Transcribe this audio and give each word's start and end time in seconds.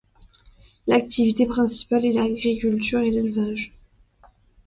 L'activité 0.87 1.45
principale 1.45 2.05
est 2.07 2.11
l'agriculture 2.13 3.01
et 3.01 3.11
l'élevage. 3.11 3.77